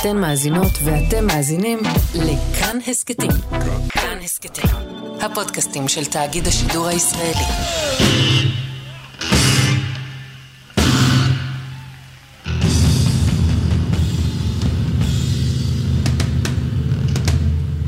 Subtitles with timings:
[0.00, 1.78] אתן מאזינות ואתם מאזינים
[2.14, 3.30] לכאן הסכתים.
[3.88, 4.70] כאן הסכתים,
[5.20, 7.44] הפודקאסטים של תאגיד השידור הישראלי.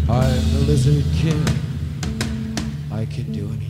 [0.08, 1.44] I'm the lizard king.
[2.90, 3.67] I can do anything.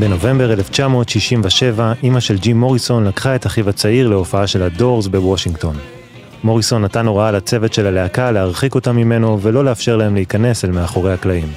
[0.00, 5.76] בנובמבר 1967, אימא של ג'ים מוריסון לקחה את אחיו הצעיר להופעה של הדורס בוושינגטון.
[6.44, 11.12] מוריסון נתן הוראה לצוות של הלהקה להרחיק אותם ממנו ולא לאפשר להם להיכנס אל מאחורי
[11.12, 11.48] הקלעים.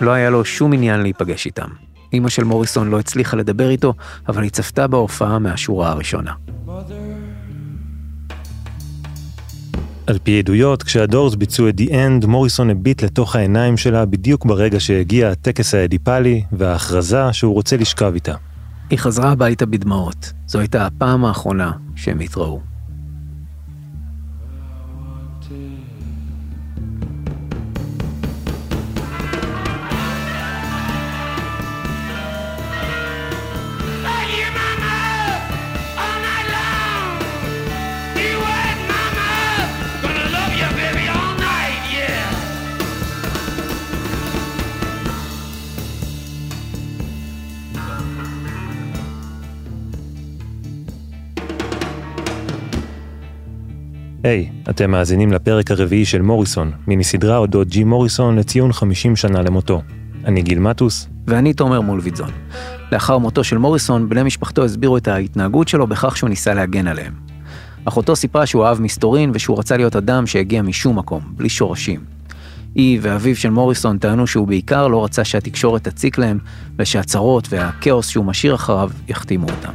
[0.00, 1.68] לא היה לו שום עניין להיפגש איתם.
[2.12, 3.94] אמא של מוריסון לא הצליחה לדבר איתו,
[4.28, 6.32] אבל היא צפתה בהופעה מהשורה הראשונה.
[10.10, 14.80] על פי עדויות, כשהדורס ביצעו את The End, מוריסון הביט לתוך העיניים שלה בדיוק ברגע
[14.80, 18.34] שהגיע הטקס האדיפלי וההכרזה שהוא רוצה לשכב איתה.
[18.90, 20.32] היא חזרה הביתה בדמעות.
[20.46, 22.69] זו הייתה הפעם האחרונה שהם התראו.
[54.24, 59.16] היי, hey, אתם מאזינים לפרק הרביעי של מוריסון, מיני סדרה אודות ג'י מוריסון לציון 50
[59.16, 59.82] שנה למותו.
[60.24, 62.30] אני גיל מטוס, ואני תומר מולביטזון.
[62.92, 67.12] לאחר מותו של מוריסון, בני משפחתו הסבירו את ההתנהגות שלו בכך שהוא ניסה להגן עליהם.
[67.84, 72.00] אחותו סיפרה שהוא אהב מסתורין ושהוא רצה להיות אדם שהגיע משום מקום, בלי שורשים.
[72.74, 76.38] היא ואביו של מוריסון טענו שהוא בעיקר לא רצה שהתקשורת תציק להם,
[76.78, 79.72] ושהצרות והכאוס שהוא משאיר אחריו יחתימו אותם.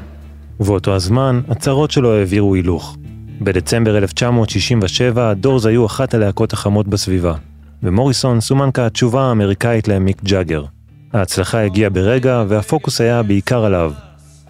[0.59, 2.97] ובאותו הזמן, הצהרות שלו העבירו הילוך.
[3.41, 7.33] בדצמבר 1967, הדורס היו אחת הלהקות החמות בסביבה,
[7.83, 10.63] ומוריסון סומן כתשובה האמריקאית למיק ג'אגר.
[11.13, 13.91] ההצלחה הגיעה ברגע, והפוקוס היה בעיקר עליו.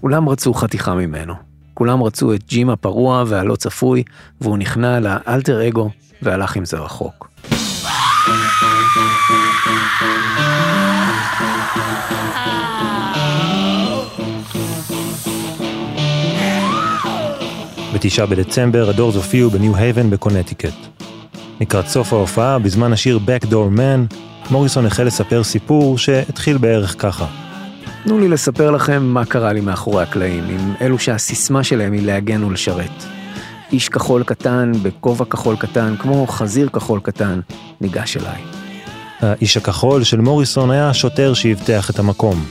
[0.02, 1.34] כולם רצו חתיכה ממנו.
[1.74, 4.04] כולם רצו את ג'ים הפרוע והלא צפוי,
[4.42, 5.90] והוא נכנע לאלטר אגו
[6.22, 7.30] והלך עם זה רחוק.
[17.96, 20.74] בתשעה בדצמבר הדורס הופיעו בניו הייבן בקונטיקט.
[21.62, 24.16] לקראת סוף ההופעה, בזמן השיר Backdoor Man,
[24.52, 27.26] מוריסון החל לספר סיפור שהתחיל בערך ככה.
[28.04, 32.44] תנו לי לספר לכם מה קרה לי מאחורי הקלעים, עם אלו שהסיסמה שלהם היא להגן
[32.44, 33.04] ולשרת.
[33.72, 37.40] איש כחול קטן, בכובע כחול קטן, כמו חזיר כחול קטן,
[37.82, 38.42] ניגש אליי.
[39.20, 42.46] האיש הכחול של מוריסון היה השוטר שאבטח את המקום.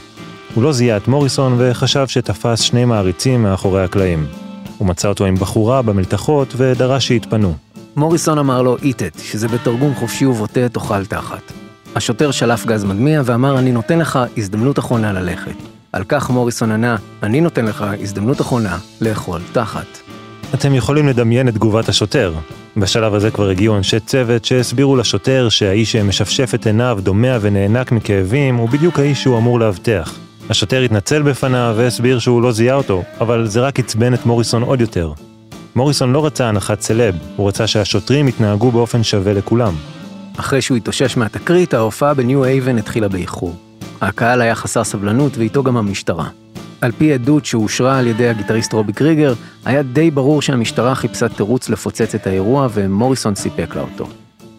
[0.55, 4.44] הוא לא זיהה את מוריסון וחשב שתפס שני מעריצים מאחורי הקלעים.
[4.77, 7.53] הוא מצא אותו עם בחורה במלתחות ודרש שיתפנו.
[7.95, 11.51] מוריסון אמר לו איתת, שזה בתרגום חופשי ובוטה תאכל תחת.
[11.95, 15.55] השוטר שלף גז מדמיע ואמר אני נותן לך הזדמנות אחרונה ללכת.
[15.93, 19.85] על כך מוריסון ענה, אני נותן לך הזדמנות אחרונה לאכול תחת.
[20.53, 22.33] אתם יכולים לדמיין את תגובת השוטר.
[22.77, 28.55] בשלב הזה כבר הגיעו אנשי צוות שהסבירו לשוטר שהאיש שמשפשף את עיניו, דומע ונאנק מכאבים,
[28.55, 30.19] הוא בדיוק האיש שהוא אמור לאבטח.
[30.49, 34.81] השוטר התנצל בפניו והסביר שהוא לא זיהה אותו, אבל זה רק עצבן את מוריסון עוד
[34.81, 35.11] יותר.
[35.75, 39.73] מוריסון לא רצה הנחת סלב, הוא רצה שהשוטרים יתנהגו באופן שווה לכולם.
[40.39, 43.55] אחרי שהוא התאושש מהתקרית, ההופעה בניו אייבן התחילה באיחור.
[44.01, 46.27] הקהל היה חסר סבלנות ואיתו גם המשטרה.
[46.81, 49.33] על פי עדות שאושרה על ידי הגיטריסט רובי קריגר,
[49.65, 54.07] היה די ברור שהמשטרה חיפשה תירוץ לפוצץ את האירוע ומוריסון סיפק לה אותו.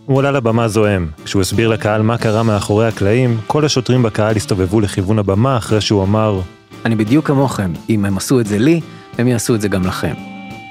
[0.06, 1.08] הוא עלה לבמה זועם.
[1.24, 6.02] כשהוא הסביר לקהל מה קרה מאחורי הקלעים, כל השוטרים בקהל הסתובבו לכיוון הבמה אחרי שהוא
[6.02, 6.40] אמר,
[6.84, 8.80] אני בדיוק כמוכם, אם הם עשו את זה לי,
[9.18, 10.14] הם יעשו את זה גם לכם.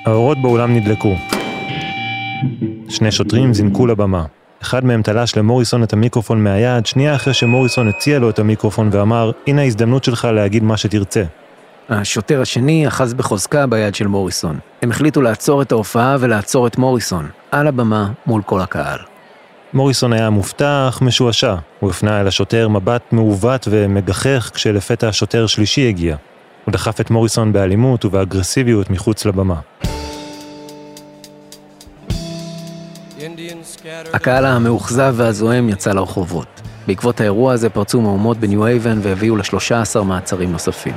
[0.06, 1.16] האורות באולם נדלקו.
[2.90, 4.26] שני שוטרים זינקו לבמה.
[4.62, 9.32] אחד מהם תלש למוריסון את המיקרופון מהיד, שנייה אחרי שמוריסון הציע לו את המיקרופון ואמר,
[9.48, 11.24] הנה ההזדמנות שלך להגיד מה שתרצה.
[11.90, 14.60] השוטר השני אחז בחוזקה ביד של מוריסון.
[14.82, 19.00] הם החליטו לעצור את ההופעה ולעצור את מוריסון, על הבמה מול כל הקהל.
[19.76, 21.56] מוריסון היה מופתע אך משועשע.
[21.80, 26.16] הוא הפנה אל השוטר מבט מעוות ומגחך כשלפתע שוטר שלישי הגיע.
[26.66, 29.60] הוא דחף את מוריסון באלימות ובאגרסיביות מחוץ לבמה.
[34.14, 36.62] הקהל המאוכזב והזועם יצא לרחובות.
[36.88, 40.94] בעקבות האירוע הזה פרצו מהומות בניו אייבן והביאו ל-13 מעצרים נוספים.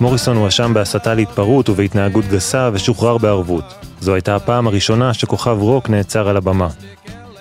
[0.00, 3.64] מוריסון הואשם בהסתה להתפרעות ובהתנהגות גסה ושוחרר בערבות.
[4.00, 6.68] זו הייתה הפעם הראשונה שכוכב רוק נעצר על הבמה.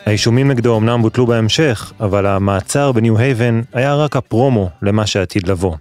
[0.05, 5.75] האישומים נגדו אמנם בוטלו בהמשך, אבל המעצר בניו הייבן היה רק הפרומו למה שעתיד לבוא.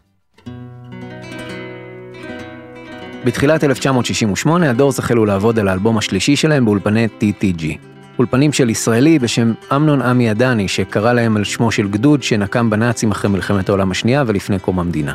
[3.25, 7.65] בתחילת 1968 הדורס החלו לעבוד על האלבום השלישי שלהם באולפני TTG.
[8.19, 13.11] אולפנים של ישראלי בשם אמנון עמי עדני, שקרא להם על שמו של גדוד שנקם בנאצים
[13.11, 15.15] אחרי מלחמת העולם השנייה ולפני קום המדינה.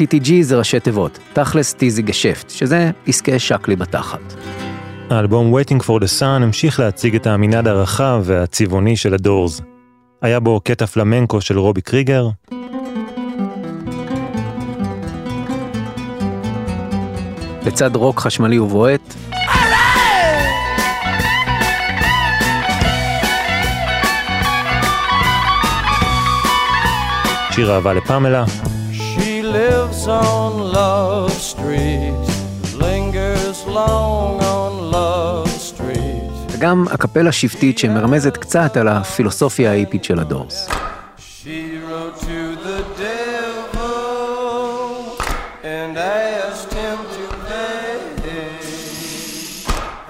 [0.00, 4.34] TTG זה ראשי תיבות, תכלס טיזי גשפט, שזה עסקי שקלי בתחת.
[5.10, 9.60] האלבום Waiting for the Sun המשיך להציג את המנעד הרחב והצבעוני של הדורס.
[10.22, 12.28] היה בו קטע פלמנקו של רובי קריגר,
[17.66, 19.14] לצד רוק חשמלי ובועט,
[27.50, 28.44] שיר אהבה לפמלה,
[29.52, 32.24] lives on Love Street,
[32.84, 36.30] lingers long on Love Street.
[36.52, 40.68] וגם הקפלה שבטית שמרמזת קצת על הפילוסופיה האיפית של הדורס.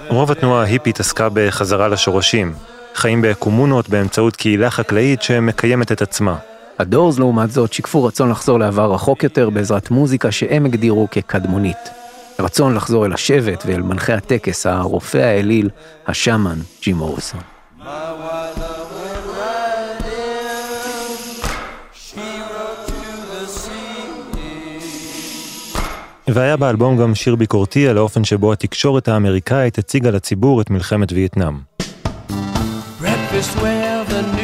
[0.09, 2.55] רוב התנועה ההיפית עסקה בחזרה לשורשים,
[2.95, 6.37] חיים בקומונות באמצעות קהילה חקלאית שמקיימת את עצמה.
[6.81, 11.91] הדורס לעומת זאת שיקפו רצון לחזור לעבר רחוק יותר בעזרת מוזיקה שהם הגדירו כקדמונית.
[12.39, 15.69] רצון לחזור אל השבט ואל מנחה הטקס, הרופא האליל,
[16.07, 17.41] השאמן, ג'ים מוריסון.
[23.33, 23.91] The sea.
[26.35, 31.59] והיה באלבום גם שיר ביקורתי על האופן שבו התקשורת האמריקאית הציגה לציבור את מלחמת וייטנאם.
[33.01, 34.40] Breakfast where the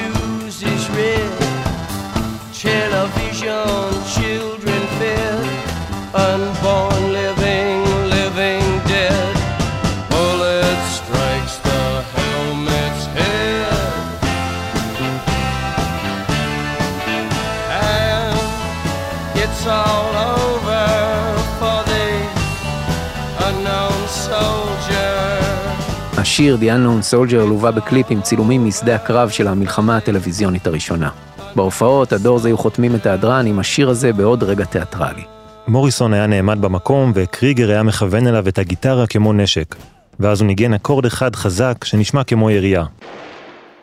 [26.37, 31.11] השיר The Unknown Soldier לווה בקליפ עם צילומים משדה הקרב של המלחמה הטלוויזיונית הראשונה.
[31.55, 35.23] בהופעות הדורס היו חותמים את ההדרן עם השיר הזה בעוד רגע תיאטרלי.
[35.69, 39.77] מוריסון היה נעמד במקום וקריגר היה מכוון אליו את הגיטרה כמו נשק,
[40.21, 42.85] ואז הוא ניגן אקורד אחד חזק שנשמע כמו ירייה.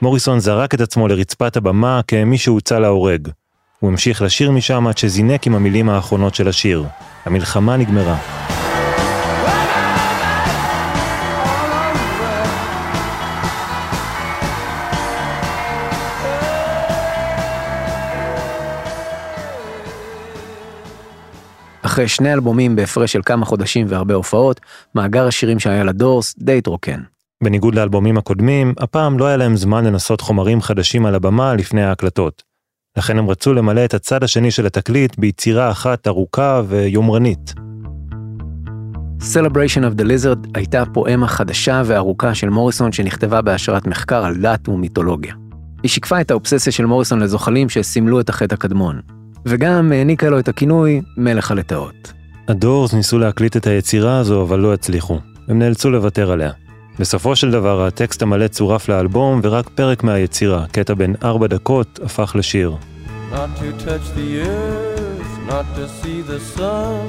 [0.01, 3.27] מוריסון זרק את עצמו לרצפת הבמה כמי שהוצא להורג.
[3.79, 6.85] הוא המשיך לשיר משם עד שזינק עם המילים האחרונות של השיר.
[7.25, 8.43] המלחמה נגמרה.
[21.94, 24.60] אחרי שני אלבומים בהפרש של כמה חודשים והרבה הופעות,
[24.95, 27.00] מאגר השירים שהיה לדורס די התרוקן.
[27.44, 32.44] בניגוד לאלבומים הקודמים, הפעם לא היה להם זמן לנסות חומרים חדשים על הבמה לפני ההקלטות.
[32.98, 37.54] לכן הם רצו למלא את הצד השני של התקליט ביצירה אחת ארוכה ויומרנית.
[39.19, 44.69] Celebration of the Lizard הייתה פואמה חדשה וארוכה של מוריסון שנכתבה בהשראת מחקר על דת
[44.69, 45.36] ומיתולוגיה.
[45.84, 49.01] היא שיקפה את האובססיה של מוריסון לזוחלים שסימלו את החטא הקדמון,
[49.45, 52.13] וגם העניקה לו את הכינוי מלך הלטאות.
[52.48, 55.20] הדורס ניסו להקליט את היצירה הזו, אבל לא הצליחו.
[55.48, 56.51] הם נאלצו לוותר עליה.
[57.00, 62.36] בסופו של דבר, הטקסט המלא צורף לאלבום, ורק פרק מהיצירה, קטע בן ארבע דקות, הפך
[62.36, 62.77] לשיר.
[63.32, 67.08] Not to touch the earth, not to see the sun,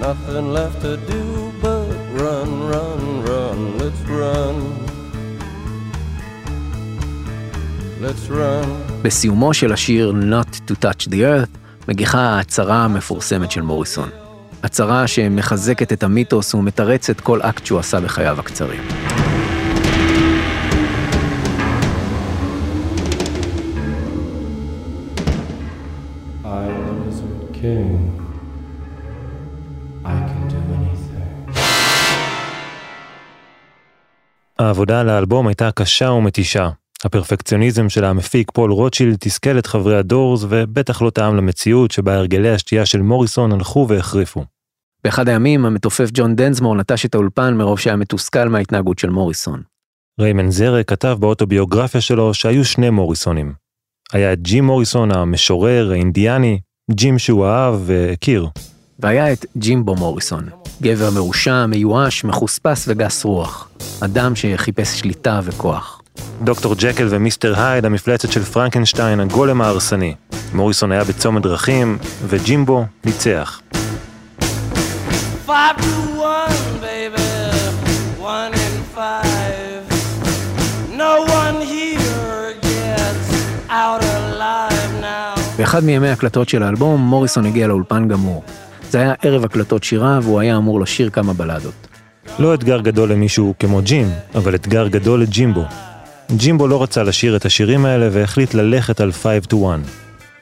[0.00, 1.22] nothing left to do
[1.62, 1.86] but
[2.22, 4.56] run, run, run, let's run.
[8.02, 8.66] Let's run.
[9.02, 14.08] בסיומו של השיר Not to Touch the Earth, מגיחה ההצהרה המפורסמת של מוריסון.
[14.62, 18.82] הצהרה שמחזקת את המיתוס ומתרצת כל אקט שהוא עשה בחייו הקצרים.
[26.44, 27.90] I am the Lizard King.
[30.04, 31.58] I can do anything.
[34.58, 36.68] העבודה על האלבום הייתה קשה ומתישה.
[37.04, 42.50] הפרפקציוניזם של המפיק פול רוטשילד תסכל את חברי הדורס, ובטח לא תאם למציאות שבה הרגלי
[42.50, 44.44] השתייה של מוריסון הלכו והחריפו.
[45.04, 49.62] באחד הימים המתופף ג'ון דנסמור נטש את האולפן מרוב שהיה מתוסכל מההתנהגות של מוריסון.
[50.20, 53.52] ריי מנזרק כתב באוטוביוגרפיה שלו שהיו שני מוריסונים.
[54.12, 58.48] היה את ג'ים מוריסון המשורר, האינדיאני, ג'ים שהוא אהב והכיר.
[58.98, 60.48] והיה את ג'ימבו מוריסון,
[60.82, 63.70] גבר מרושע, מיואש, מחוספס וגס רוח.
[64.00, 66.01] אדם שחיפש שליטה וכוח.
[66.44, 70.14] דוקטור ג'קל ומיסטר הייד, המפלצת של פרנקנשטיין, הגולם ההרסני.
[70.54, 73.60] מוריסון היה בצומת דרכים, וג'ימבו ניצח.
[75.46, 75.96] five to
[76.36, 77.30] one, baby,
[78.36, 79.82] one in five.
[81.04, 83.28] No one here gets
[83.70, 85.40] out alive now.
[85.58, 88.42] באחד מימי ההקלטות של האלבום, מוריסון הגיע לאולפן גמור.
[88.90, 91.86] זה היה ערב הקלטות שירה, והוא היה אמור לשיר כמה בלדות.
[92.38, 95.64] לא אתגר גדול למישהו כמו ג'ים, אבל אתגר גדול לג'ימבו.
[96.36, 99.78] ג'ימבו לא רצה לשיר את השירים האלה והחליט ללכת על 5 to 1.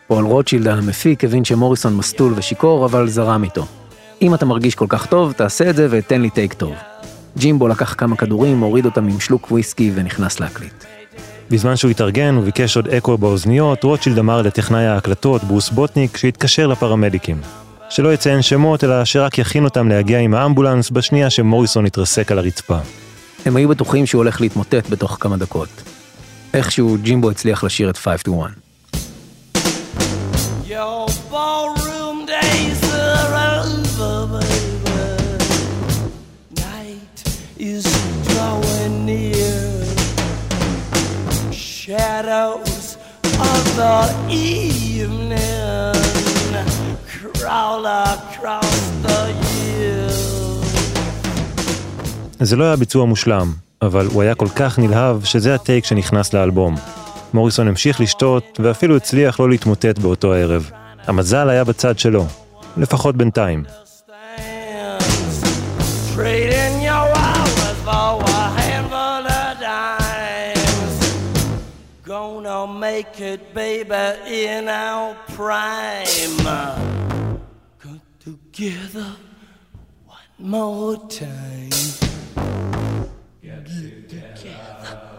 [0.07, 3.67] פול רוטשילד המפיק הבין שמוריסון מסטול ושיכור, אבל זרם איתו.
[4.23, 6.75] אם אתה מרגיש כל כך טוב, תעשה את זה ותן לי טייק טוב.
[7.39, 10.85] ג'ימבו לקח כמה כדורים, הוריד אותם עם שלוק וויסקי ונכנס להקליט.
[11.51, 17.41] בזמן שהוא התארגן וביקש עוד אקו באוזניות, רוטשילד אמר לטכנאי ההקלטות, ברוס בוטניק, שיתקשר לפרמדיקים.
[17.91, 22.79] שלא יציין שמות, אלא שרק יכין אותם להגיע עם האמבולנס בשנייה שמוריסון התרסק על הרצפה.
[23.46, 25.70] הם היו בטוחים שהוא הולך להתמוטט בתוך כמה דקות.
[26.54, 28.50] איכשהו ג'ימבו הצליח לשיר את 5 to 1.
[30.68, 35.06] Your ballroom days are over, baby.
[36.70, 37.18] Night
[37.72, 37.86] is
[38.28, 39.62] drawing near.
[41.52, 42.98] Shadows
[43.52, 43.98] of the
[44.30, 45.96] evening
[47.46, 48.89] crawl across
[52.41, 56.75] זה לא היה ביצוע מושלם, אבל הוא היה כל כך נלהב שזה הטייק שנכנס לאלבום.
[57.35, 60.71] מוריסון המשיך לשתות, ואפילו הצליח לא להתמוטט באותו הערב.
[61.07, 62.27] המזל היה בצד שלו,
[62.77, 63.65] לפחות בינתיים.
[78.53, 79.17] together
[80.07, 82.00] one more time
[83.67, 85.11] Get together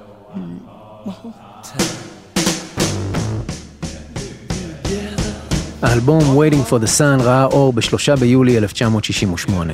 [5.81, 9.73] האלבום Waiting for the Sun ראה אור בשלושה ביולי 1968,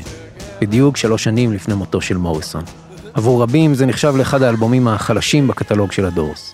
[0.62, 2.64] בדיוק שלוש שנים לפני מותו של מוריסון.
[3.14, 6.54] עבור רבים זה נחשב לאחד האלבומים החלשים בקטלוג של הדורס.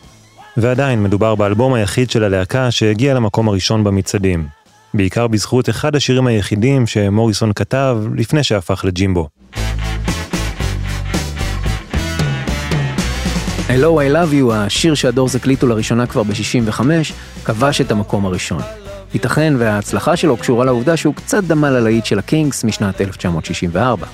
[0.58, 4.48] ועדיין מדובר באלבום היחיד של הלהקה שהגיע למקום הראשון במצעדים.
[4.94, 9.30] בעיקר בזכות אחד השירים היחידים שמוריסון כתב לפני שהפך לג'ימבו.
[13.74, 16.82] Hello I Love You, השיר שהדורס הקליטו לראשונה כבר ב-65,
[17.46, 18.62] כבש את המקום הראשון.
[19.14, 24.08] ייתכן וההצלחה שלו קשורה לעובדה שהוא קצת דמה ללהיט של הקינגס משנת 1964.
[24.08, 24.10] I'm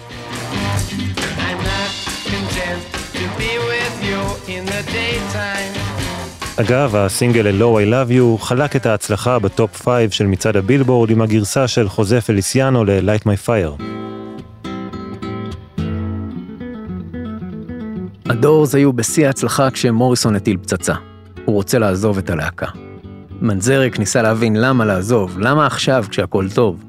[1.63, 1.91] not
[2.25, 2.81] content
[3.13, 5.79] to be with you in the daytime.
[6.61, 11.21] אגב, הסינגל Hello I Love You חלק את ההצלחה בטופ 5 של מצעד הבילבורד עם
[11.21, 13.83] הגרסה של חוזה פליסיאנו ל-Light My Fire.
[18.29, 20.93] הדורס היו בשיא ההצלחה כשמוריסון הטיל פצצה.
[21.45, 22.65] הוא רוצה לעזוב את הלהקה.
[23.41, 26.83] מנזרק ניסה להבין למה לעזוב, למה עכשיו כשהכול טוב.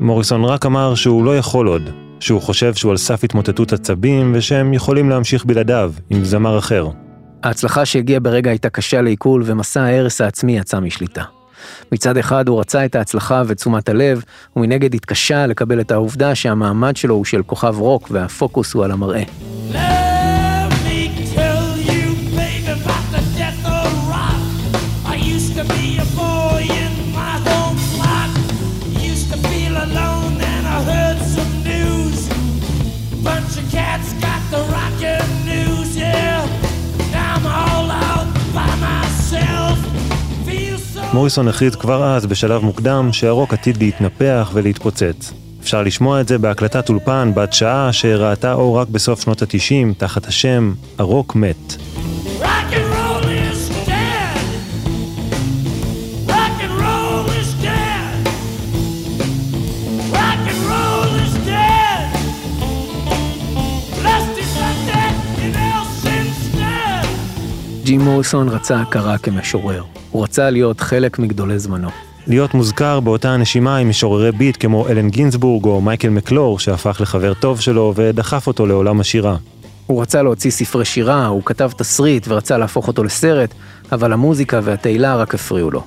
[0.00, 4.74] מוריסון רק אמר שהוא לא יכול עוד, שהוא חושב שהוא על סף התמוטטות עצבים ושהם
[4.74, 6.88] יכולים להמשיך בלעדיו, עם זמר אחר.
[7.42, 11.22] ההצלחה שהגיעה ברגע הייתה קשה לעיכול ומסע ההרס העצמי יצא משליטה.
[11.92, 14.24] מצד אחד הוא רצה את ההצלחה ותשומת הלב,
[14.56, 19.22] ומנגד התקשה לקבל את העובדה שהמעמד שלו הוא של כוכב רוק והפוקוס הוא על המראה.
[41.22, 45.32] מוריסון החליט כבר אז, בשלב מוקדם, שהרוק עתיד להתנפח ולהתפוצץ.
[45.60, 50.26] אפשר לשמוע את זה בהקלטת אולפן בת שעה שראתה אור רק בסוף שנות ה-90 תחת
[50.26, 51.74] השם "הרוק מת".
[52.40, 52.81] Rock
[67.92, 69.82] ג'ים מוריסון רצה הכרה כמשורר.
[70.10, 71.88] הוא רצה להיות חלק מגדולי זמנו.
[72.26, 77.34] להיות מוזכר באותה הנשימה עם משוררי ביט כמו אלן גינזבורג או מייקל מקלור שהפך לחבר
[77.34, 79.36] טוב שלו ודחף אותו לעולם השירה.
[79.86, 83.54] הוא רצה להוציא ספרי שירה, הוא כתב תסריט ורצה להפוך אותו לסרט,
[83.92, 85.82] אבל המוזיקה והתהילה רק הפריעו לו.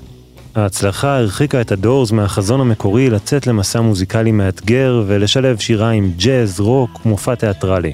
[0.55, 6.99] ההצלחה הרחיקה את הדורס מהחזון המקורי לצאת למסע מוזיקלי מאתגר ולשלב שירה עם ג'אז, רוק,
[7.05, 7.93] מופע תיאטרלי.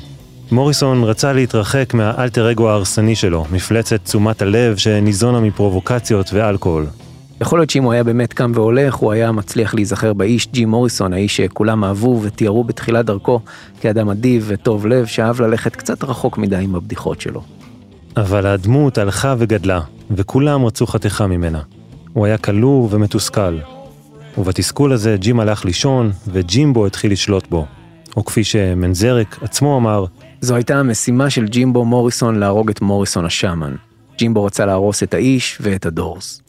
[0.52, 6.86] מוריסון רצה להתרחק מהאלטר אגו ההרסני שלו, מפלצת תשומת הלב שניזונה מפרובוקציות ואלכוהול.
[7.42, 11.14] יכול להיות שאם הוא היה באמת קם והולך, הוא היה מצליח להיזכר באיש ג'י מוריסון,
[11.14, 13.40] האיש שכולם אהבו ותיארו בתחילת דרכו
[13.82, 17.42] כאדם אדיב וטוב לב, שאהב ללכת קצת רחוק מדי עם הבדיחות שלו.
[18.18, 19.82] אבל הדמות הלכה וגדלה,
[20.12, 21.62] וכולם רצו חתיכה ממנה.
[22.14, 23.58] הוא היה כלוא ומתוסכל.
[24.38, 27.66] ובתסכול הזה ג'ים הלך לישון, וג'ימבו התחיל לשלוט בו.
[28.18, 30.06] או כפי שמנזרק עצמו אמר,
[30.42, 33.76] זו הייתה המשימה של ג'ימבו מוריסון להרוג את מוריסון השאמן.
[34.18, 36.42] ג'ימבו רצה להרוס את האיש ואת הדורס.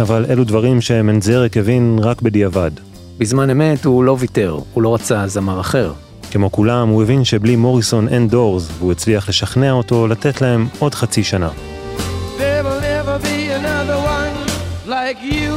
[0.00, 2.70] אבל אלו דברים שמנזרק הבין רק בדיעבד.
[3.18, 5.92] בזמן אמת הוא לא ויתר, הוא לא רצה זמר אחר.
[6.30, 10.94] כמו כולם, הוא הבין שבלי מוריסון אין דורס, והוא הצליח לשכנע אותו לתת להם עוד
[10.94, 11.50] חצי שנה.
[14.86, 15.52] Like you.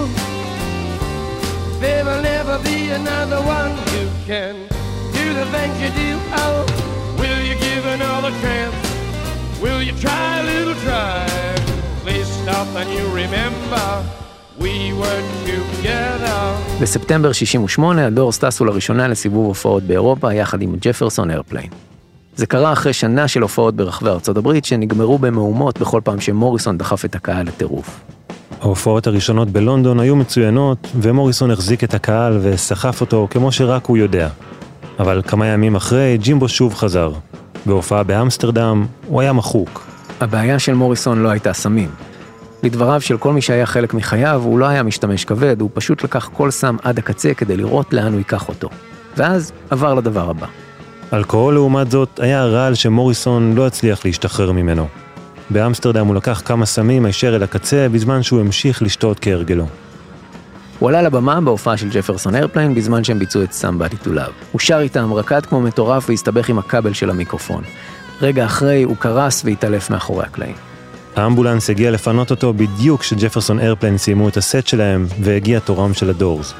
[1.81, 4.53] There will never be another one who can
[5.17, 6.11] do the things you do.
[6.43, 6.57] Oh,
[7.21, 8.75] will you give another chance?
[9.63, 11.25] Will you try a little try?
[12.03, 13.85] Please stop and you remember
[14.59, 14.81] we.
[16.81, 21.69] בספטמבר 68 הדורס טסו לראשונה לסיבוב הופעות באירופה יחד עם ג'פרסון איירפליין.
[22.35, 27.05] זה קרה אחרי שנה של הופעות ברחבי ארצות הברית שנגמרו במהומות בכל פעם שמוריסון דחף
[27.05, 27.99] את הקהל לטירוף.
[28.61, 34.29] ההופעות הראשונות בלונדון היו מצוינות, ומוריסון החזיק את הקהל וסחף אותו כמו שרק הוא יודע.
[34.99, 37.11] אבל כמה ימים אחרי, ג'ימבו שוב חזר.
[37.65, 39.87] בהופעה באמסטרדם, הוא היה מחוק.
[40.19, 41.89] הבעיה של מוריסון לא הייתה סמים.
[42.63, 46.29] לדבריו של כל מי שהיה חלק מחייו, הוא לא היה משתמש כבד, הוא פשוט לקח
[46.33, 48.69] כל סם עד הקצה כדי לראות לאן הוא ייקח אותו.
[49.17, 50.47] ואז עבר לדבר הבא.
[51.13, 54.87] אלכוהול לעומת זאת היה רעל שמוריסון לא הצליח להשתחרר ממנו.
[55.51, 59.65] באמסטרדם הוא לקח כמה סמים הישר אל הקצה בזמן שהוא המשיך לשתות כהרגלו.
[60.79, 64.45] הוא עלה לבמה בהופעה של Jefferson Airplane בזמן שהם ביצעו את Somebody to Love.
[64.51, 67.63] הוא שר איתם, רקד כמו מטורף והסתבך עם הכבל של המיקרופון.
[68.21, 70.55] רגע אחרי הוא קרס והתעלף מאחורי הקלעים.
[71.15, 76.09] האמבולנס הגיע לפנות אותו בדיוק כש Jefferson Airplane סיימו את הסט שלהם והגיע תורם של
[76.09, 76.53] הדורס.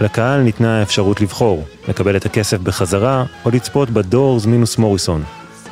[0.00, 5.22] לקהל ניתנה האפשרות לבחור, לקבל את הכסף בחזרה או לצפות בדורס מינוס מוריסון.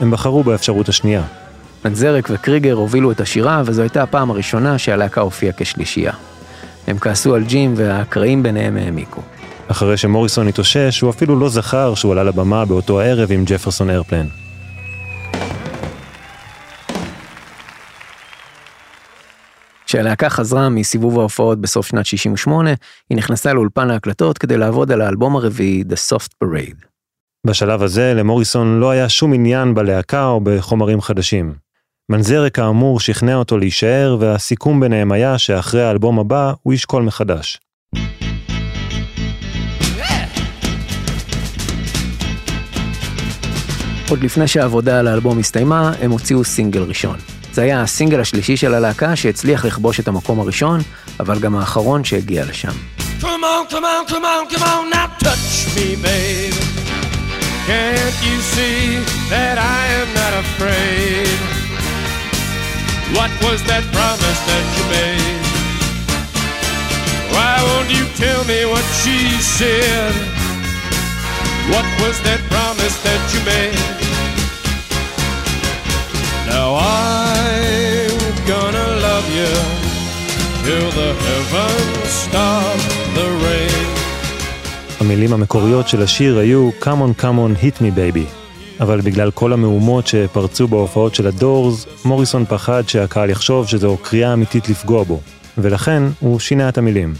[0.00, 1.22] הם בחרו באפשרות השנייה.
[1.84, 6.12] נגזרק וקריגר הובילו את השירה וזו הייתה הפעם הראשונה שהלהקה הופיעה כשלישייה.
[6.86, 9.20] הם כעסו על ג'ים והקרעים ביניהם העמיקו.
[9.68, 14.28] אחרי שמוריסון התאושש, הוא אפילו לא זכר שהוא עלה לבמה באותו הערב עם ג'פרסון איירפליין.
[19.86, 22.70] כשהלהקה חזרה מסיבוב ההופעות בסוף שנת 68,
[23.10, 26.86] היא נכנסה לאולפן ההקלטות כדי לעבוד על האלבום הרביעי, The Soft Parade.
[27.46, 31.65] בשלב הזה למוריסון לא היה שום עניין בלהקה או בחומרים חדשים.
[32.10, 37.58] מנזרק כאמור שכנע אותו להישאר, והסיכום ביניהם היה שאחרי האלבום הבא הוא ישקול מחדש.
[44.10, 47.16] עוד לפני שהעבודה על האלבום הסתיימה, הם הוציאו סינגל ראשון.
[47.52, 50.80] זה היה הסינגל השלישי של הלהקה שהצליח לכבוש את המקום הראשון,
[51.20, 52.72] אבל גם האחרון שהגיע לשם.
[53.20, 56.54] Come on, come on, come on, come on, now touch me, babe.
[57.66, 58.78] Can't you see
[59.32, 61.55] that I am not afraid?
[63.14, 65.42] What was that promise that you made?
[67.34, 69.18] Why won't you tell me what she
[69.56, 70.12] said?
[71.72, 73.78] What was that promise that you made?
[76.50, 78.18] Now I'm
[78.52, 79.52] gonna love you
[80.64, 82.78] till the heavens stop
[83.14, 83.86] the rain.
[85.00, 88.45] המילים המקוריות של השיר היו Come on, come on, hit me baby.
[88.80, 94.68] אבל בגלל כל המהומות שפרצו בהופעות של הדורס, מוריסון פחד שהקהל יחשוב שזו קריאה אמיתית
[94.68, 95.20] לפגוע בו,
[95.58, 97.14] ולכן הוא שינה את המילים.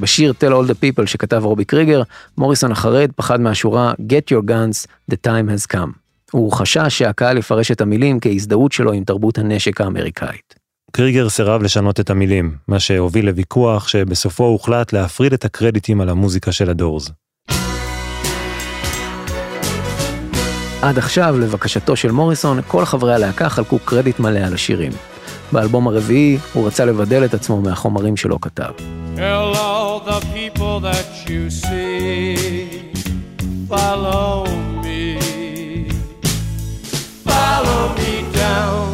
[0.00, 2.02] בשיר Tell All the People שכתב רובי קריגר,
[2.38, 5.90] מוריסון החרד פחד מהשורה Get your guns, the time has come.
[6.32, 10.54] הוא חשש שהקהל יפרש את המילים כהזדהות שלו עם תרבות הנשק האמריקאית.
[10.92, 16.52] קריגר סירב לשנות את המילים, מה שהוביל לוויכוח שבסופו הוחלט להפריד את הקרדיטים על המוזיקה
[16.52, 17.10] של הדורס.
[20.82, 24.92] עד עכשיו, לבקשתו של מוריסון, כל חברי הלהקה חלקו קרדיט מלא על השירים.
[25.52, 28.70] באלבום הרביעי, הוא רצה לבדל את עצמו מהחומרים שלא כתב.
[29.16, 32.36] All the people that you see,
[33.70, 34.44] follow
[34.84, 35.02] me,
[37.28, 38.12] follow me
[38.42, 38.88] down.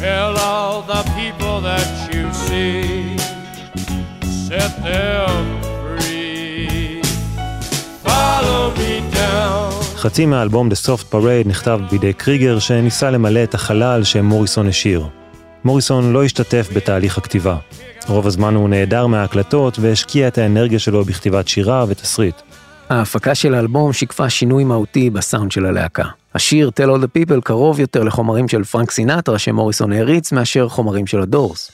[0.00, 2.82] Tell all the people that you see,
[4.48, 5.42] set them
[5.84, 7.02] free,
[8.06, 9.71] follow me down.
[10.02, 15.06] חצי מהאלבום The Soft Parade נכתב בידי קריגר שניסה למלא את החלל שמוריסון השאיר.
[15.64, 17.56] מוריסון לא השתתף בתהליך הכתיבה.
[18.08, 22.34] רוב הזמן הוא נעדר מההקלטות והשקיע את האנרגיה שלו בכתיבת שירה ותסריט.
[22.88, 26.04] ההפקה של האלבום שיקפה שינוי מהותי בסאונד של הלהקה.
[26.34, 31.06] השיר Tell All the People קרוב יותר לחומרים של פרנק סינטרה שמוריסון העריץ מאשר חומרים
[31.06, 31.70] של הדורס.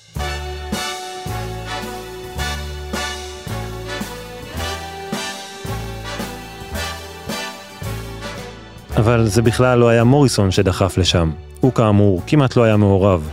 [8.99, 11.31] אבל זה בכלל לא היה מוריסון שדחף לשם.
[11.61, 13.31] הוא כאמור כמעט לא היה מעורב.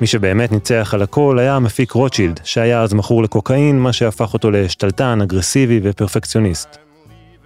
[0.00, 4.50] מי שבאמת ניצח על הכל היה המפיק רוטשילד, שהיה אז מכור לקוקאין, מה שהפך אותו
[4.50, 6.76] לשתלטן, אגרסיבי ופרפקציוניסט.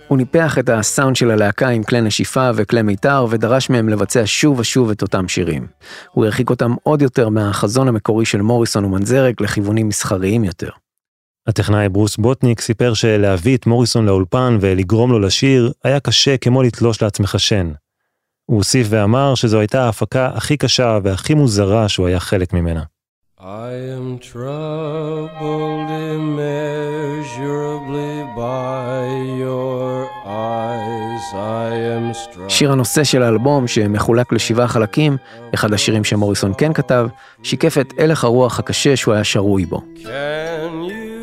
[0.08, 4.58] הוא ניפח את הסאונד של הלהקה עם כלי נשיפה וכלי מיתר ודרש מהם לבצע שוב
[4.58, 5.66] ושוב את אותם שירים.
[6.12, 10.70] הוא הרחיק אותם עוד יותר מהחזון המקורי של מוריסון ומנזרק לכיוונים מסחריים יותר.
[11.46, 17.02] הטכנאי ברוס בוטניק סיפר שלהביא את מוריסון לאולפן ולגרום לו לשיר היה קשה כמו לתלוש
[17.02, 17.72] לעצמך שן.
[18.46, 22.82] הוא הוסיף ואמר שזו הייתה ההפקה הכי קשה והכי מוזרה שהוא היה חלק ממנה.
[23.38, 29.02] I am troubled immeasurably by
[29.44, 29.90] your
[30.24, 31.24] eyes.
[31.34, 32.48] I am struck.
[32.48, 35.16] שיר הנושא של האלבום, שמחולק לשבעה חלקים,
[35.54, 37.06] אחד השירים שמוריסון כן כתב,
[37.42, 39.80] שיקף את הלך הרוח הקשה שהוא היה שרוי בו.
[39.96, 41.14] Can you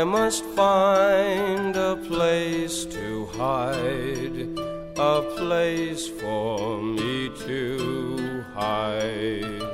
[0.00, 3.06] I must find a place to
[3.40, 4.38] hide,
[5.14, 7.62] a place for me to
[8.54, 9.64] hide.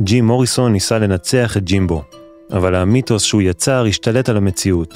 [0.00, 2.02] ג'ים מוריסון ניסה לנצח את ג'ימבו,
[2.52, 4.94] אבל המיתוס שהוא יצר השתלט על המציאות,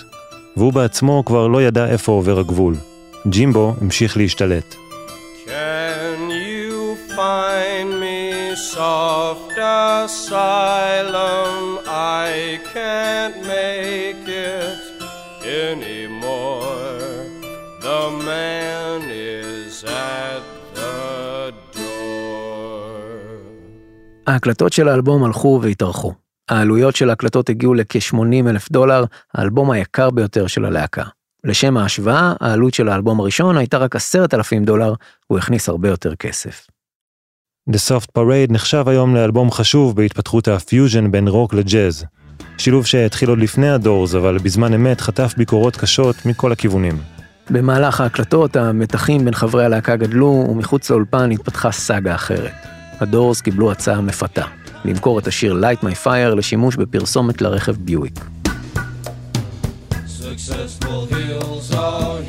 [0.57, 2.75] והוא בעצמו כבר לא ידע איפה עובר הגבול.
[3.27, 4.75] ג'ימבו המשיך להשתלט.
[9.59, 11.55] Asylum?
[11.87, 14.79] I can't make it
[15.45, 17.01] anymore.
[17.87, 20.43] The man is at
[20.75, 21.93] the door.
[24.27, 26.15] ההקלטות של האלבום הלכו והתארכו.
[26.49, 31.05] העלויות של ההקלטות הגיעו לכ-80 אלף דולר, האלבום היקר ביותר של הלהקה.
[31.45, 34.95] לשם ההשוואה, העלות של האלבום הראשון הייתה רק 10,000 דולר,
[35.27, 36.67] הוא הכניס הרבה יותר כסף.
[37.71, 42.05] The Soft Parade נחשב היום לאלבום חשוב בהתפתחות הפיוז'ן בין רוק לג'אז.
[42.59, 46.99] שילוב שהתחיל עוד לפני הדורס, אבל בזמן אמת חטף ביקורות קשות מכל הכיוונים.
[47.51, 52.53] במהלך ההקלטות, המתחים בין חברי הלהקה גדלו, ומחוץ לאולפן התפתחה סאגה אחרת.
[53.01, 54.45] הדורס קיבלו הצעה מפתה,
[54.85, 58.21] למכור את השיר Light My Fire לשימוש בפרסומת לרכב ביואיק.
[60.21, 62.22] Successful hills are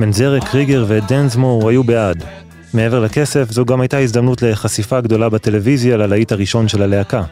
[0.00, 2.24] מנזרק, קריגר ודנסמור היו בעד.
[2.74, 7.22] מעבר לכסף, זו גם הייתה הזדמנות לחשיפה גדולה בטלוויזיה ללהיט הראשון של הלהקה.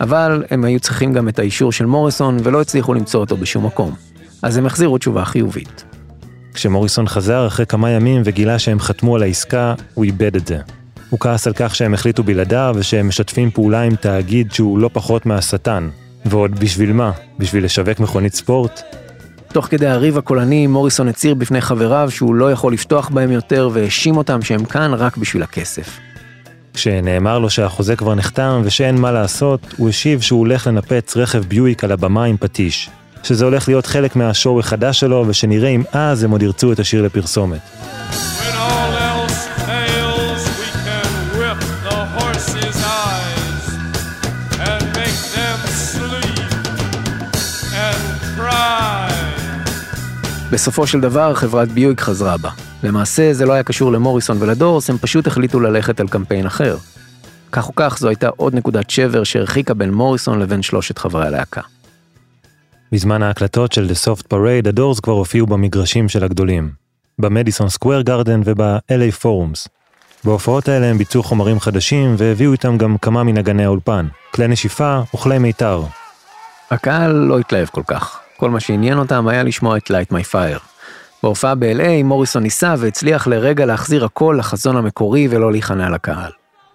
[0.00, 3.94] אבל הם היו צריכים גם את האישור של מוריסון ולא הצליחו למצוא אותו בשום מקום.
[4.42, 5.84] אז הם החזירו תשובה חיובית.
[6.54, 10.58] כשמוריסון חזר אחרי כמה ימים וגילה שהם חתמו על העסקה, הוא איבד את זה.
[11.10, 15.26] הוא כעס על כך שהם החליטו בלעדיו ושהם משתפים פעולה עם תאגיד שהוא לא פחות
[15.26, 15.88] מהשטן.
[16.24, 17.10] ועוד בשביל מה?
[17.38, 18.82] בשביל לשווק מכונית ספורט?
[19.52, 24.16] תוך כדי הריב הקולני, מוריסון הצהיר בפני חבריו שהוא לא יכול לפתוח בהם יותר והאשים
[24.16, 25.98] אותם שהם כאן רק בשביל הכסף.
[26.74, 31.84] כשנאמר לו שהחוזה כבר נחתם ושאין מה לעשות, הוא השיב שהוא הולך לנפץ רכב ביואיק
[31.84, 32.90] על הבמה עם פטיש.
[33.22, 37.02] שזה הולך להיות חלק מהשואו החדש שלו, ושנראה אם אז הם עוד ירצו את השיר
[37.02, 37.60] לפרסומת.
[37.60, 38.99] When all
[50.52, 52.50] בסופו של דבר, חברת ביואיק חזרה בה.
[52.82, 56.76] למעשה, זה לא היה קשור למוריסון ולדורס, הם פשוט החליטו ללכת על קמפיין אחר.
[57.52, 61.60] כך או כך, זו הייתה עוד נקודת שבר שהרחיקה בין מוריסון לבין שלושת חברי הלהקה.
[62.92, 66.70] בזמן ההקלטות של The Soft Parade, הדורס כבר הופיעו במגרשים של הגדולים.
[67.18, 69.68] במדיסון סקוויר גרדן וב-LA פורומס.
[70.24, 75.38] בהופעות האלה הם ביצעו חומרים חדשים והביאו איתם גם כמה מנגני האולפן, כלי נשיפה וכלי
[75.38, 75.82] מיתר.
[76.70, 78.19] הקהל לא התלהב כל כך.
[78.40, 80.60] כל מה שעניין אותם היה לשמוע את Light My Fire.
[81.22, 86.30] בהופעה ב-LA, מוריסון ניסה והצליח לרגע להחזיר הכל לחזון המקורי ולא להיכנע לקהל.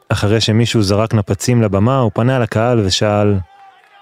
[0.10, 3.36] אחרי שמישהו זרק נפצים לבמה, הוא פנה לקהל ושאל,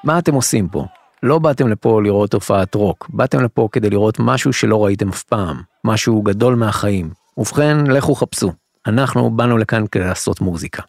[0.04, 0.86] מה אתם עושים פה?
[1.24, 5.62] לא באתם לפה לראות הופעת רוק, באתם לפה כדי לראות משהו שלא ראיתם אף פעם,
[5.84, 7.10] משהו גדול מהחיים.
[7.38, 8.52] ובכן, לכו חפשו.
[8.88, 10.82] אנחנו באנו לכאן כדי לעשות מוזיקה.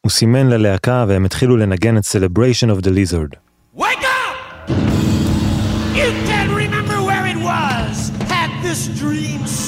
[0.00, 3.36] הוא סימן ללהקה והם התחילו לנגן את Celebration of the Lizard.
[3.76, 5.09] Wake up!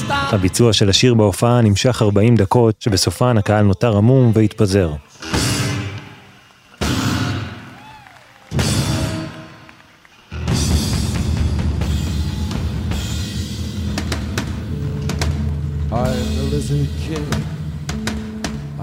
[0.09, 4.91] הביצוע של השיר בהופעה נמשך 40 דקות, שבסופן הקהל נותר עמום והתפזר.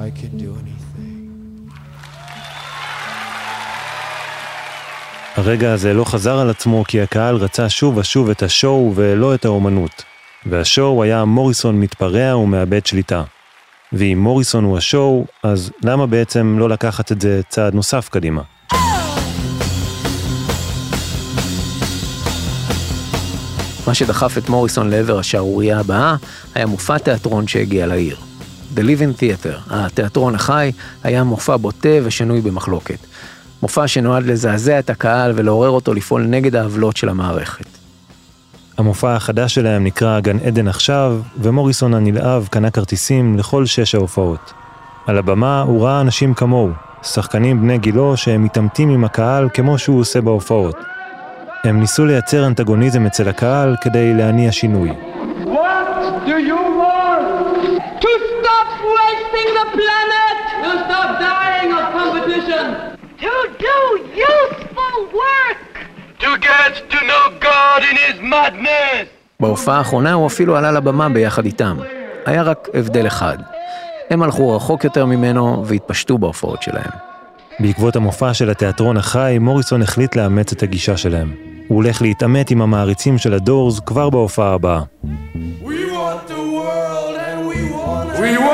[0.06, 0.49] I can do
[5.36, 9.44] הרגע הזה לא חזר על עצמו כי הקהל רצה שוב ושוב את השואו ולא את
[9.44, 10.04] האומנות.
[10.46, 13.22] והשואו היה מוריסון מתפרע ומאבד שליטה.
[13.92, 18.42] ואם מוריסון הוא השואו, אז למה בעצם לא לקחת את זה צעד נוסף קדימה?
[23.86, 26.16] מה שדחף את מוריסון לעבר השערורייה הבאה,
[26.54, 28.16] היה מופע תיאטרון שהגיע לעיר.
[28.74, 33.09] The Living Theater, התיאטרון החי, היה מופע בוטה ושנוי במחלוקת.
[33.62, 37.64] מופע שנועד לזעזע את הקהל ולעורר אותו לפעול נגד העוולות של המערכת.
[38.78, 44.52] המופע החדש שלהם נקרא גן עדן עכשיו, ומוריסון הנלהב קנה כרטיסים לכל שש ההופעות.
[45.06, 46.70] על הבמה הוא ראה אנשים כמוהו,
[47.02, 50.76] שחקנים בני גילו שהם מתעמתים עם הקהל כמו שהוא עושה בהופעות.
[51.64, 54.90] הם ניסו לייצר אנטגוניזם אצל הקהל כדי להניע שינוי.
[54.90, 57.26] What do you want?
[58.04, 60.36] To stop wasting the planet!
[60.64, 62.99] To stop dying of competition!
[63.20, 63.78] To do
[64.32, 65.72] useful work!
[66.20, 69.06] To get to know God in His madness!
[69.40, 71.78] בהופעה האחרונה הוא אפילו עלה לבמה ביחד איתם.
[72.26, 73.38] היה רק הבדל אחד.
[74.10, 76.90] הם הלכו רחוק יותר ממנו והתפשטו בהופעות שלהם.
[77.60, 81.34] בעקבות המופע של התיאטרון החי, מוריסון החליט לאמץ את הגישה שלהם.
[81.68, 84.82] הוא הולך להתעמת עם המעריצים של הדורס כבר בהופעה הבאה.
[85.62, 88.49] We want the world and we want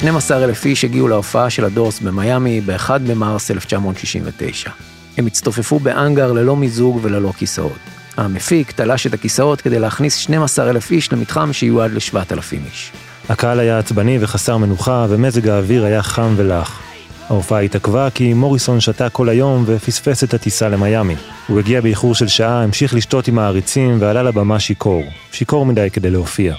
[0.00, 4.70] כ-12 אלף איש הגיעו להופעה של הדורס במיאמי ב-1 במרס 1969.
[5.18, 7.78] הם הצטופפו באנגר ללא מיזוג וללא כיסאות.
[8.16, 12.92] המפיק תלש את הכיסאות כדי להכניס 12 אלף איש למתחם שיועד ל-7,000 איש.
[13.28, 16.80] הקהל היה עצבני וחסר מנוחה, ומזג האוויר היה חם ולח.
[17.28, 21.16] ההופעה התעכבה כי מוריסון שתה כל היום ופספס את הטיסה למיאמי.
[21.46, 25.04] הוא הגיע באיחור של שעה, המשיך לשתות עם העריצים ועלה לבמה שיכור.
[25.32, 26.54] שיכור מדי כדי להופיע.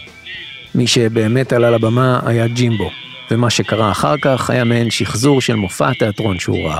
[0.75, 2.89] מי שבאמת עלה לבמה היה ג'ימבו,
[3.31, 6.79] ומה שקרה אחר כך היה מעין שחזור של מופע התיאטרון שהוא ראה.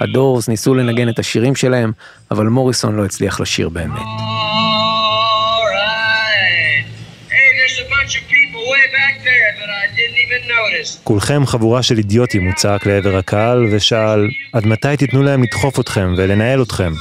[0.00, 1.92] הדורס ניסו לנגן את השירים שלהם,
[2.30, 4.02] אבל מוריסון לא הצליח לשיר באמת.
[11.04, 16.14] כולכם חבורה של אידיוטים, הוא צעק לעבר הקהל ושאל, עד מתי תיתנו להם לדחוף אתכם
[16.16, 16.92] ולנהל אתכם?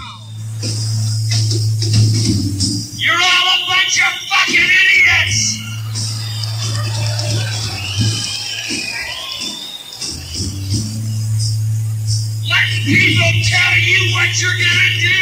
[12.87, 15.21] People tell you what you're gonna do!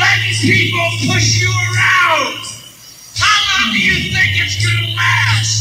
[0.00, 2.38] Letting people push you around!
[3.24, 5.54] How long do you think it's gonna last?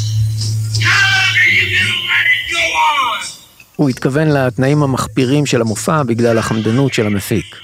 [0.89, 3.19] How long are you gonna let it go on?
[3.75, 7.55] הוא התכוון לתנאים המחפירים של המופע בגלל החמדנות של המפיק.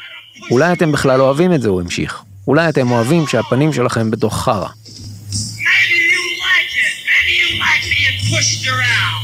[0.52, 2.24] אולי אתם בכלל אוהבים את זה, הוא המשיך.
[2.48, 4.68] אולי אתם אוהבים שהפנים שלכם בתוך חרא.
[4.68, 6.94] Maybe you like it.
[7.12, 9.22] Maybe you like being pushed around.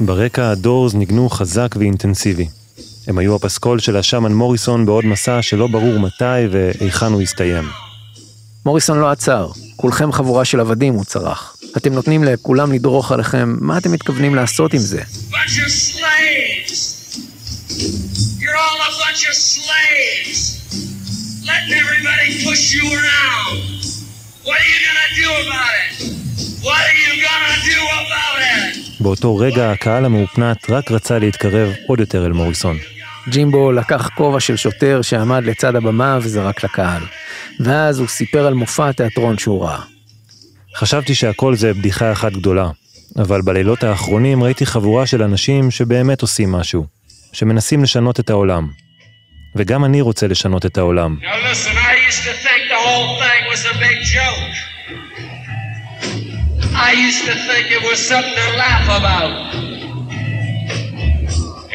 [0.00, 2.48] ברקע הדורס ניגנו חזק ואינטנסיבי.
[3.06, 7.64] הם היו הפסקול של השאמן מוריסון בעוד מסע שלא ברור מתי והיכן הוא יסתיים.
[8.66, 11.56] מוריסון לא עצר, כולכם חבורה של עבדים, הוא צרח.
[11.76, 15.02] אתם נותנים לכולם לדרוך עליכם, מה אתם מתכוונים לעשות עם זה?
[21.46, 23.58] Letting everybody push you around.
[24.46, 26.25] What are you gonna do about it?
[29.00, 32.78] באותו רגע הקהל המהופנט רק רצה להתקרב עוד יותר אל מוריסון.
[33.28, 37.02] ג'ימבו לקח כובע של שוטר שעמד לצד הבמה וזרק לקהל.
[37.60, 39.80] ואז הוא סיפר על מופע התיאטרון שהוא ראה.
[40.76, 42.68] חשבתי שהכל זה בדיחה אחת גדולה,
[43.18, 46.86] אבל בלילות האחרונים ראיתי חבורה של אנשים שבאמת עושים משהו,
[47.32, 48.68] שמנסים לשנות את העולם.
[49.56, 51.16] וגם אני רוצה לשנות את העולם.
[51.20, 52.45] Now listen,
[56.78, 59.32] I used to think it was something to laugh about.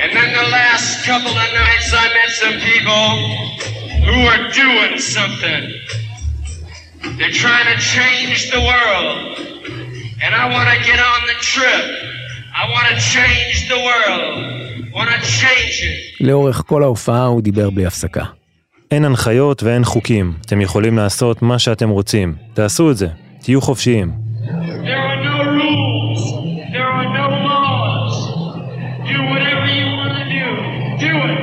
[0.01, 3.05] And then the last couple of nights I met some people
[4.05, 5.63] who were doing something.
[7.17, 9.39] They're trying to change the world.
[10.23, 11.85] And I want to get on the trip.
[12.61, 14.61] I want to change the world.
[14.93, 16.23] want to change it.
[16.23, 18.23] לאורך כל ההופעה הוא דיבר בלי הפסקה.
[18.91, 22.35] אין הנחיות ואין חוקים, אתם יכולים לעשות מה שאתם רוצים.
[22.53, 23.07] תעשו את זה,
[23.41, 24.20] תהיו חופשיים.
[24.41, 26.21] There are no rules.
[26.73, 28.13] There are no laws.
[29.11, 30.47] Do whatever you want to do.
[31.03, 31.41] Do it.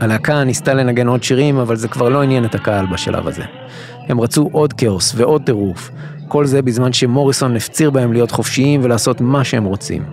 [0.00, 3.42] הלהקה ניסתה לנגן עוד שירים, אבל זה כבר לא עניין את הקהל בשלב הזה.
[4.08, 5.90] הם רצו עוד כאוס ועוד טירוף.
[6.28, 10.04] כל זה בזמן שמוריסון הפציר בהם להיות חופשיים ולעשות מה שהם רוצים.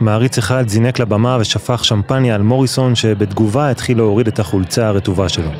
[0.00, 5.50] מעריץ אחד זינק לבמה ושפך שמפניה על מוריסון שבתגובה התחיל להוריד את החולצה הרטובה שלו.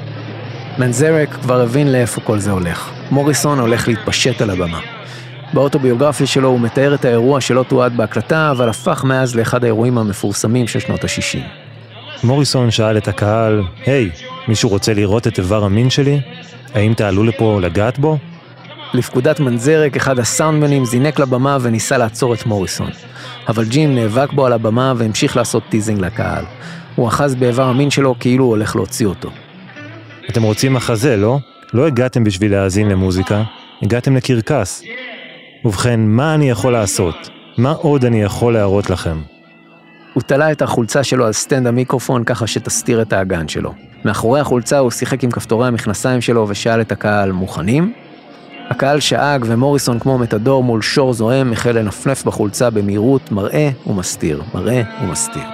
[0.78, 2.90] מנזרק כבר הבין לאיפה כל זה הולך.
[3.10, 4.80] מוריסון הולך להתפשט על הבמה.
[5.52, 10.66] באוטוביוגרפיה שלו הוא מתאר את האירוע שלא תועד בהקלטה, אבל הפך מאז לאחד האירועים המפורסמים
[10.66, 11.38] של שנות ה-60.
[12.24, 16.20] מוריסון שאל את הקהל, היי, hey, מישהו רוצה לראות את איבר המין שלי?
[16.74, 18.18] האם תעלו לפה לגעת בו?
[18.94, 22.90] לפקודת מנזרק, אחד הסאונדמנים זינק לבמה וניסה לעצור את מוריסון.
[23.48, 26.44] אבל ג'ים נאבק בו על הבמה והמשיך לעשות teasing לקהל.
[26.94, 29.30] הוא אחז באיבר המין שלו כאילו הוא הולך להוציא אותו.
[30.30, 31.38] אתם רוצים מחזה, לא?
[31.72, 33.42] לא הגעתם בשביל להאזין למוזיקה,
[33.82, 34.82] הגעתם לקרקס.
[35.64, 37.30] ובכן, מה אני יכול לעשות?
[37.58, 39.22] מה עוד אני יכול להראות לכם?
[40.14, 43.74] הוא תלה את החולצה שלו על סטנד המיקרופון ככה שתסתיר את האגן שלו.
[44.04, 47.92] מאחורי החולצה הוא שיחק עם כפתורי המכנסיים שלו ושאל את הקהל, מוכנים?
[48.70, 54.82] הקהל שאג ומוריסון כמו מתדור מול שור זועם החל לנפנף בחולצה במהירות מראה ומסתיר, מראה
[55.02, 55.44] ומסתיר.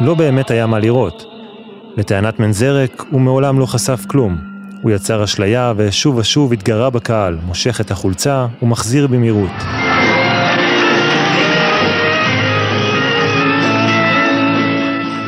[0.00, 1.33] לא באמת היה מה לראות.
[1.96, 4.38] לטענת מנזרק, הוא מעולם לא חשף כלום.
[4.82, 9.50] הוא יצר אשליה ושוב ושוב התגרה בקהל, מושך את החולצה ומחזיר במהירות.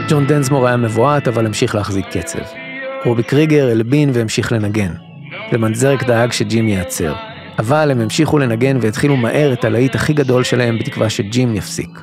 [0.08, 2.38] ג'ון דנסמור היה מבועת אבל המשיך להחזיק קצב.
[3.04, 4.92] רובי קריגר הלבין והמשיך לנגן.
[5.52, 7.14] ומנזרק דאג שג'ים ייעצר.
[7.58, 12.00] אבל הם המשיכו לנגן והתחילו מהר את הלהיט הכי גדול שלהם בתקווה שג'ים יפסיק.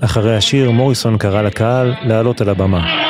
[0.00, 3.08] אחרי השיר, מוריסון קרא לקהל לעלות על הבמה.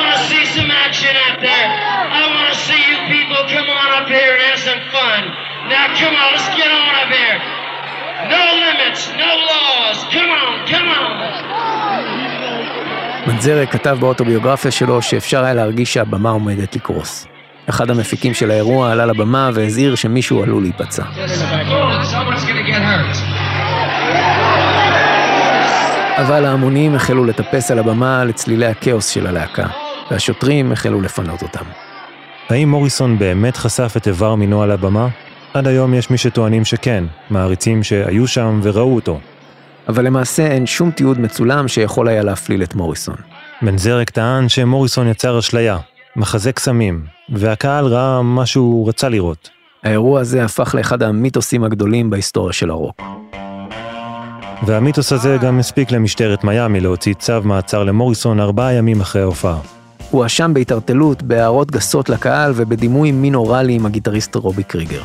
[13.27, 17.27] מנזרק כתב באוטוביוגרפיה שלו שאפשר היה להרגיש שהבמה עומדת לקרוס.
[17.69, 21.03] אחד המפיקים של האירוע עלה לבמה והזהיר שמישהו עלול להיפצע.
[26.17, 29.67] אבל ההמונים החלו לטפס על הבמה לצלילי הכאוס של הלהקה,
[30.11, 31.65] והשוטרים החלו לפנות אותם.
[32.49, 35.07] האם מוריסון באמת חשף את איבר מינו על הבמה?
[35.53, 39.19] עד היום יש מי שטוענים שכן, מעריצים שהיו שם וראו אותו.
[39.87, 43.15] אבל למעשה אין שום תיעוד מצולם שיכול היה להפליל את מוריסון.
[43.61, 45.77] בנזרק טען שמוריסון יצר אשליה,
[46.15, 49.49] מחזה קסמים, והקהל ראה מה שהוא רצה לראות.
[49.83, 53.01] האירוע הזה הפך לאחד המיתוסים הגדולים בהיסטוריה של הרוק.
[54.65, 59.57] והמיתוס הזה גם הספיק למשטרת מיאמי להוציא צו מעצר למוריסון ארבעה ימים אחרי ההופעה.
[60.11, 65.01] הוא הואשם בהתערטלות, בהערות גסות לקהל ובדימוי מינורלי עם הגיטריסט רובי קריגר.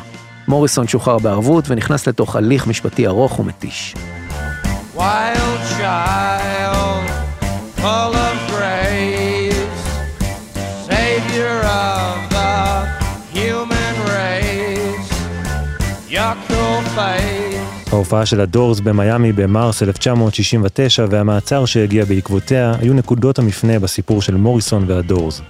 [0.49, 3.95] מוריסון שוחרר בערבות ונכנס לתוך הליך משפטי ארוך ומתיש.
[4.97, 7.05] Wild child,
[7.81, 9.81] full of grace,
[10.89, 12.55] savior of the
[13.37, 15.11] human race,
[16.15, 17.93] your cruel face.
[17.93, 24.85] ההופעה של הדורס במיאמי במרס 1969 והמעצר שהגיע בעקבותיה היו נקודות המפנה בסיפור של מוריסון
[24.87, 25.41] והדורס.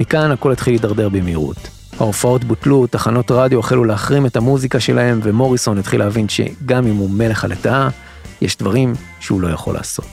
[0.00, 1.81] מכאן הכל התחיל להידרדר במהירות.
[2.02, 7.10] ההופעות בוטלו, תחנות רדיו החלו להחרים את המוזיקה שלהם, ומוריסון התחיל להבין שגם אם הוא
[7.10, 7.88] מלך הלטאה,
[8.40, 10.06] יש דברים שהוא לא יכול לעשות.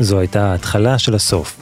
[0.00, 1.60] זו הייתה ההתחלה של הסוף.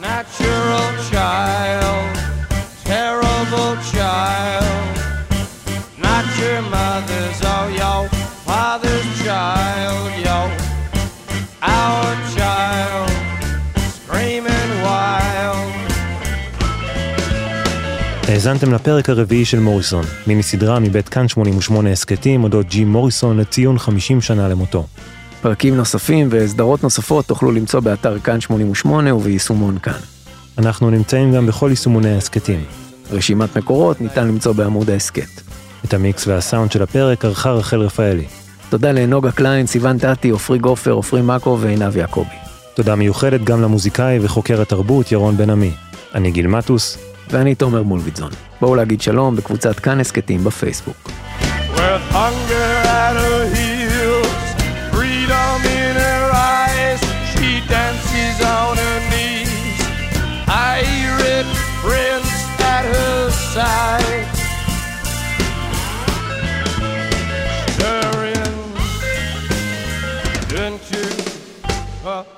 [18.35, 23.79] האזנתם לפרק הרביעי של מוריסון, מיני סדרה מבית כאן 88 הסכתים אודות ג'י מוריסון לציון
[23.79, 24.85] 50 שנה למותו.
[25.41, 29.93] פרקים נוספים וסדרות נוספות תוכלו למצוא באתר כאן 88 וביישומון כאן.
[30.57, 32.63] אנחנו נמצאים גם בכל יישומוני ההסכתים.
[33.11, 35.41] רשימת מקורות ניתן למצוא בעמוד ההסכת.
[35.85, 38.25] את המיקס והסאונד של הפרק ערכה רחל רפאלי.
[38.69, 42.35] תודה לנוגה קליין, סיוון טאטי, עופרי גופר, עופרי מאקו ועינב יעקבי.
[42.73, 45.71] תודה מיוחדת גם למוזיקאי וחוקר התרבות ירון בן עמי.
[46.15, 47.14] אני גיל מטוס.
[47.29, 48.31] ואני תומר מולביטזון.
[48.61, 51.11] בואו להגיד שלום בקבוצת כאן הסכתים בפייסבוק.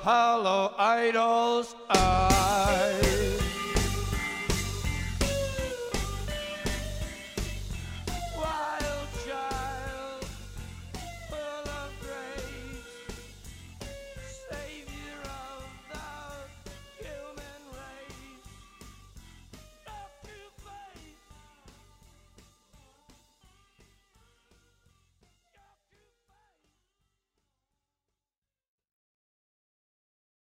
[0.08, 2.07] hollow idol's.